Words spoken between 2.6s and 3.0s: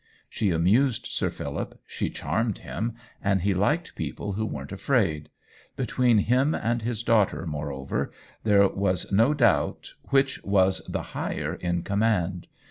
him,